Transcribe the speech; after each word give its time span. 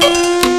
de 0.00 0.49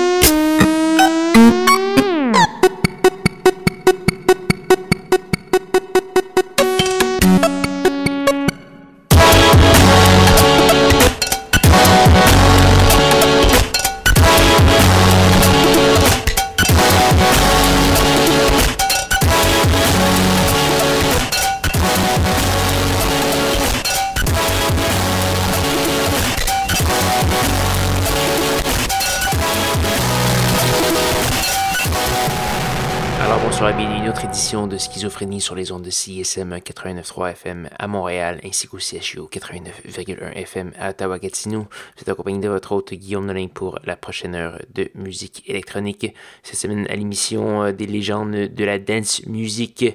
Schizophrénie 35.01 35.41
sur 35.41 35.55
les 35.55 35.71
ondes 35.71 35.81
de 35.81 35.89
CSM 35.89 36.57
89.3 36.57 37.31
FM 37.31 37.69
à 37.79 37.87
Montréal 37.87 38.39
ainsi 38.43 38.67
qu'au 38.67 38.77
CHU 38.77 39.21
89.1 39.21 40.33
FM 40.33 40.73
à 40.77 40.91
Ottawa-Gatineau. 40.91 41.61
Vous 41.61 42.01
êtes 42.01 42.09
accompagné 42.09 42.37
de 42.37 42.47
votre 42.47 42.71
hôte 42.73 42.93
Guillaume 42.93 43.25
Nolin 43.25 43.47
pour 43.47 43.79
la 43.83 43.95
prochaine 43.95 44.35
heure 44.35 44.59
de 44.75 44.91
musique 44.93 45.41
électronique. 45.49 46.13
Cette 46.43 46.59
semaine 46.59 46.85
à 46.87 46.95
l'émission 46.95 47.63
euh, 47.63 47.71
des 47.71 47.87
légendes 47.87 48.35
de 48.35 48.63
la 48.63 48.77
dance 48.77 49.25
music, 49.25 49.85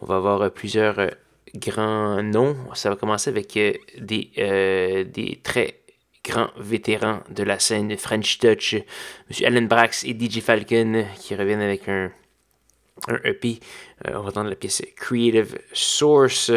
on 0.00 0.06
va 0.06 0.14
avoir 0.14 0.48
plusieurs 0.52 1.00
euh, 1.00 1.08
grands 1.56 2.22
noms. 2.22 2.56
Ça 2.74 2.88
va 2.88 2.94
commencer 2.94 3.30
avec 3.30 3.56
euh, 3.56 3.72
des, 3.98 5.40
très 5.42 5.80
grands 6.24 6.50
vétérans 6.56 7.18
de 7.30 7.42
la 7.42 7.58
scène 7.58 7.96
French 7.96 8.38
Touch, 8.38 8.74
M. 8.74 8.84
Alan 9.44 9.62
Brax 9.62 10.04
et 10.04 10.16
DJ 10.16 10.38
Falcon, 10.38 11.04
qui 11.18 11.34
reviennent 11.34 11.62
avec 11.62 11.88
un, 11.88 12.12
un 13.08 13.18
EP 13.24 13.58
euh, 13.58 13.91
on 14.08 14.20
va 14.20 14.28
entendre 14.28 14.50
la 14.50 14.56
pièce 14.56 14.82
Creative 14.96 15.58
Source. 15.72 16.50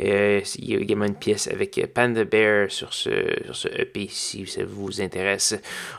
Euh, 0.00 0.40
il 0.56 0.70
y 0.70 0.74
a 0.74 0.78
également 0.78 1.04
une 1.04 1.14
pièce 1.14 1.48
avec 1.48 1.80
Panda 1.94 2.24
Bear 2.24 2.70
sur 2.70 2.92
ce, 2.92 3.10
sur 3.44 3.56
ce 3.56 3.68
EP 3.68 4.08
si 4.10 4.46
ça 4.46 4.64
vous 4.64 5.00
intéresse. 5.00 5.54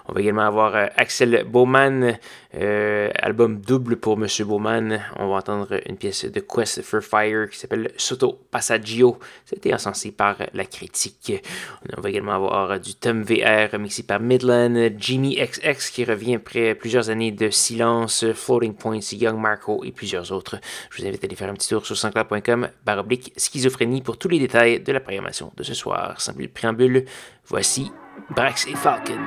On 0.08 0.14
va 0.14 0.22
également 0.22 0.46
avoir 0.46 0.76
euh, 0.76 0.88
Axel 0.96 1.46
Bowman, 1.48 2.18
album 2.54 3.62
double 3.62 3.98
pour 3.98 4.18
Monsieur 4.18 4.46
Bowman. 4.46 5.02
On 5.18 5.28
va 5.30 5.36
entendre 5.36 5.80
une 5.88 5.98
pièce 5.98 6.26
de 6.26 6.40
Quest 6.40 6.82
for 6.82 7.02
Fire 7.02 7.50
qui 7.50 7.60
s'appelle 7.60 7.92
Soto 7.98 8.40
Passaggio. 8.50 9.20
Été 9.52 9.74
encensé 9.74 10.12
par 10.12 10.38
la 10.54 10.66
critique. 10.66 11.34
On 11.96 12.02
va 12.02 12.10
également 12.10 12.34
avoir 12.34 12.80
du 12.80 12.96
Tom 12.96 13.24
VR 13.24 13.78
mixé 13.80 14.04
par 14.04 14.20
Midland, 14.20 14.90
Jimmy 14.98 15.36
XX 15.36 15.92
qui 15.92 16.04
revient 16.04 16.36
après 16.36 16.76
plusieurs 16.76 17.10
années 17.10 17.32
de 17.32 17.50
silence, 17.50 18.26
Floating 18.34 18.74
Points, 18.74 19.00
Young 19.12 19.40
Marco 19.40 19.84
et 19.84 19.92
plusieurs 19.92 20.32
autres. 20.32 20.60
Je 20.92 21.02
vous 21.02 21.08
invite 21.08 21.24
à 21.24 21.28
aller 21.28 21.36
faire 21.36 21.50
un 21.50 21.54
petit 21.54 21.70
tour 21.70 21.86
sur 21.86 21.98
sanscloud.com 21.98 22.70
baroblique 22.86 23.34
schizophrénie 23.38 24.02
pour 24.02 24.18
tous 24.18 24.30
les 24.30 24.40
détails 24.40 24.80
de 24.80 24.92
la 24.92 25.00
programmation 25.00 25.52
de 25.56 25.64
ce 25.64 25.74
soir. 25.74 26.20
Sans 26.20 26.34
plus 26.34 26.48
de 26.48 26.52
préambule, 26.52 27.06
voici 27.46 27.92
Brax 28.36 28.68
et 28.68 28.76
Falcon. 28.76 29.20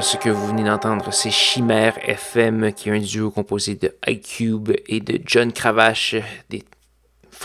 Ce 0.00 0.16
que 0.16 0.28
vous 0.28 0.46
venez 0.46 0.62
d'entendre, 0.62 1.12
c'est 1.12 1.30
Chimère 1.30 1.98
FM, 2.08 2.72
qui 2.72 2.88
est 2.88 2.92
un 2.92 3.00
duo 3.00 3.30
composé 3.30 3.74
de 3.74 3.96
iCube 4.06 4.70
et 4.86 5.00
de 5.00 5.20
John 5.26 5.52
Cravache, 5.52 6.14
des 6.50 6.62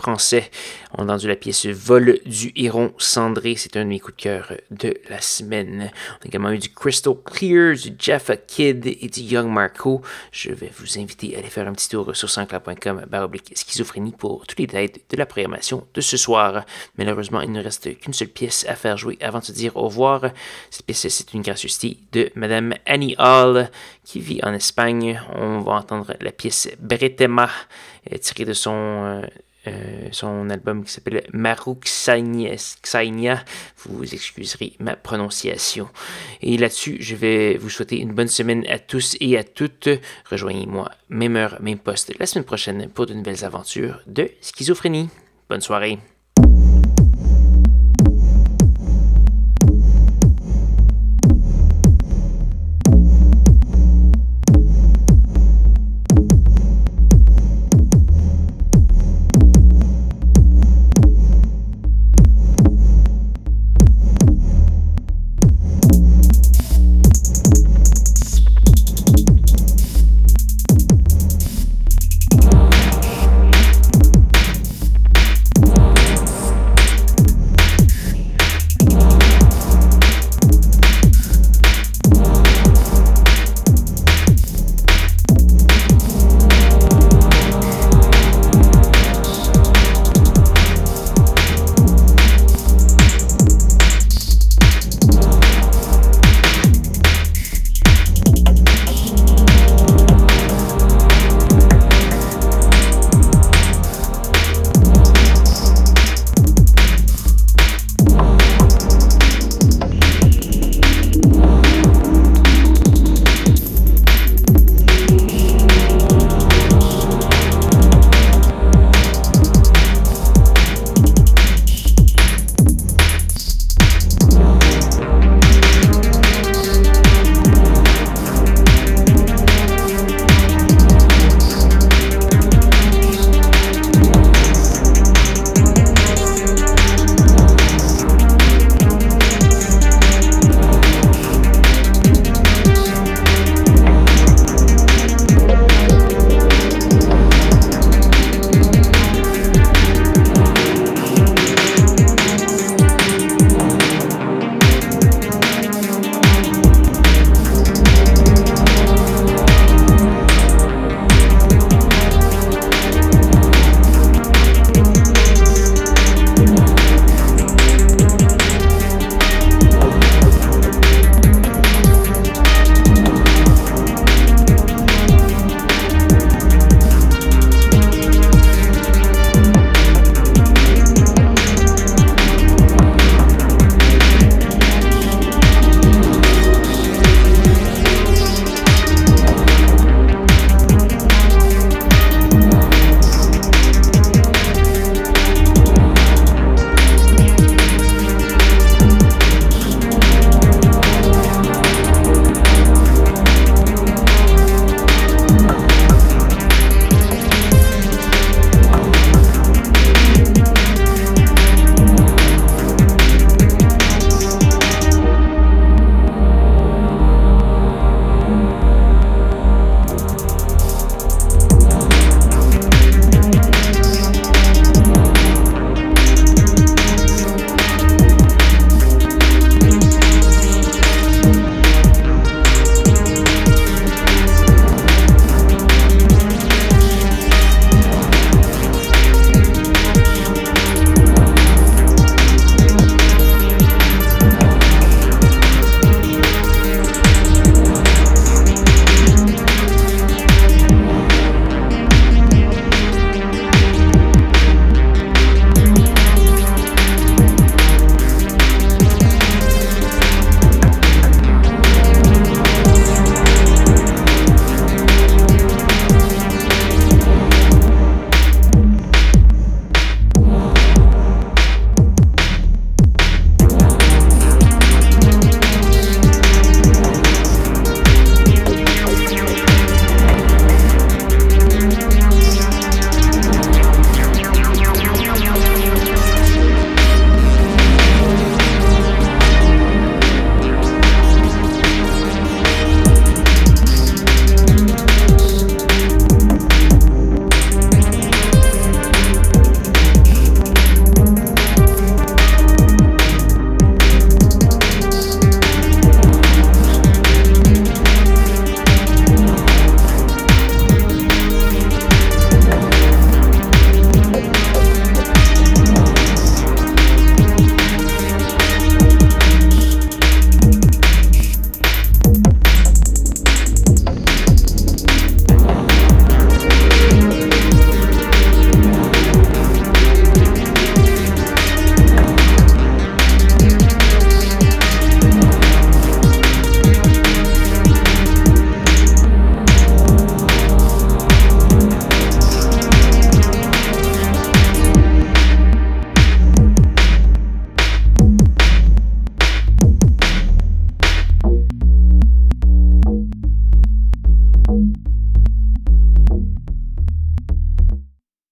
français. 0.03 0.51
On 0.97 1.03
a 1.03 1.13
entendu 1.13 1.29
la 1.29 1.37
pièce 1.37 1.65
Vol 1.65 2.19
du 2.25 2.51
Héron 2.57 2.93
cendré. 2.97 3.55
C'est 3.55 3.77
un 3.77 3.85
de 3.85 3.89
mes 3.89 4.01
coups 4.01 4.17
de 4.17 4.21
cœur 4.21 4.53
de 4.69 4.93
la 5.09 5.21
semaine. 5.21 5.91
On 6.19 6.25
a 6.25 6.27
également 6.27 6.51
eu 6.51 6.59
du 6.59 6.69
Crystal 6.69 7.13
Clear, 7.23 7.75
du 7.75 7.95
Jaffa 7.97 8.35
Kid 8.35 8.85
et 8.85 9.07
du 9.07 9.21
Young 9.21 9.47
Marco. 9.47 10.01
Je 10.33 10.51
vais 10.51 10.69
vous 10.77 10.99
inviter 10.99 11.35
à 11.35 11.39
aller 11.39 11.49
faire 11.49 11.67
un 11.69 11.71
petit 11.71 11.87
tour 11.87 12.13
sur 12.13 12.29
sanscloud.com 12.29 13.05
baroblique 13.07 13.53
schizophrénie 13.55 14.11
pour 14.11 14.45
tous 14.45 14.57
les 14.57 14.67
détails 14.67 14.91
de 15.09 15.17
la 15.17 15.25
programmation 15.25 15.87
de 15.93 16.01
ce 16.01 16.17
soir. 16.17 16.65
Malheureusement, 16.97 17.39
il 17.39 17.53
ne 17.53 17.63
reste 17.63 17.97
qu'une 17.97 18.13
seule 18.13 18.27
pièce 18.27 18.65
à 18.67 18.75
faire 18.75 18.97
jouer 18.97 19.17
avant 19.21 19.39
de 19.39 19.45
se 19.45 19.53
dire 19.53 19.77
au 19.77 19.83
revoir. 19.83 20.31
Cette 20.69 20.85
pièce, 20.85 21.07
c'est 21.07 21.33
une 21.33 21.43
gracieuseté 21.43 21.97
de 22.11 22.29
Madame 22.35 22.73
Annie 22.85 23.15
Hall 23.17 23.69
qui 24.03 24.19
vit 24.19 24.41
en 24.43 24.53
Espagne. 24.53 25.21
On 25.33 25.59
va 25.59 25.73
entendre 25.73 26.13
la 26.19 26.33
pièce 26.33 26.67
Bretema 26.79 27.49
tirée 28.19 28.43
de 28.43 28.53
son 28.53 29.21
euh, 29.67 30.09
son 30.11 30.49
album 30.49 30.83
qui 30.83 30.91
s'appelle 30.91 31.23
Maruk 31.33 31.85
Xainia. 31.85 33.43
Vous 33.77 34.13
excuserez 34.13 34.73
ma 34.79 34.95
prononciation. 34.95 35.89
Et 36.41 36.57
là-dessus, 36.57 36.97
je 36.99 37.15
vais 37.15 37.57
vous 37.57 37.69
souhaiter 37.69 37.99
une 37.99 38.13
bonne 38.13 38.27
semaine 38.27 38.65
à 38.67 38.79
tous 38.79 39.15
et 39.19 39.37
à 39.37 39.43
toutes. 39.43 39.89
Rejoignez-moi, 40.29 40.91
même 41.09 41.35
heure, 41.35 41.57
même 41.61 41.79
poste, 41.79 42.11
la 42.19 42.25
semaine 42.25 42.45
prochaine 42.45 42.89
pour 42.89 43.05
de 43.05 43.13
nouvelles 43.13 43.45
aventures 43.45 44.01
de 44.07 44.29
schizophrénie. 44.41 45.09
Bonne 45.49 45.61
soirée. 45.61 45.99